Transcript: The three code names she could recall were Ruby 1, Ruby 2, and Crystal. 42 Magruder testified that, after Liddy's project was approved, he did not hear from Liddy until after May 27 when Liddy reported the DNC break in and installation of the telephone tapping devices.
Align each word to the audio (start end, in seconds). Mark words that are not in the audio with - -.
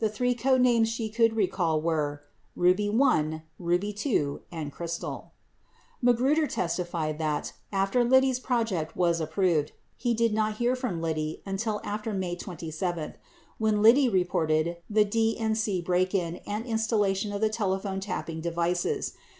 The 0.00 0.08
three 0.08 0.34
code 0.34 0.60
names 0.60 0.88
she 0.88 1.08
could 1.08 1.36
recall 1.36 1.80
were 1.80 2.24
Ruby 2.56 2.88
1, 2.88 3.44
Ruby 3.60 3.92
2, 3.92 4.40
and 4.50 4.72
Crystal. 4.72 5.34
42 6.04 6.04
Magruder 6.06 6.46
testified 6.48 7.18
that, 7.20 7.52
after 7.70 8.02
Liddy's 8.02 8.40
project 8.40 8.96
was 8.96 9.20
approved, 9.20 9.70
he 9.96 10.14
did 10.14 10.34
not 10.34 10.56
hear 10.56 10.74
from 10.74 11.00
Liddy 11.00 11.42
until 11.46 11.80
after 11.84 12.12
May 12.12 12.34
27 12.34 13.14
when 13.58 13.80
Liddy 13.80 14.08
reported 14.08 14.78
the 14.90 15.04
DNC 15.04 15.84
break 15.84 16.12
in 16.12 16.40
and 16.44 16.66
installation 16.66 17.32
of 17.32 17.40
the 17.40 17.48
telephone 17.48 18.00
tapping 18.00 18.40
devices. 18.40 19.12